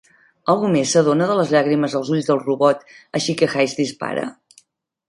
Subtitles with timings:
[0.53, 2.83] Algú més s'adona de les llàgrimes als ulls del robot,
[3.21, 4.27] així que Hayes dispara.